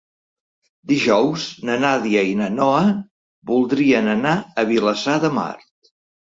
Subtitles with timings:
[0.91, 2.79] Dijous na Nàdia i na Noa
[3.53, 5.53] voldrien anar a Vilassar de Mar.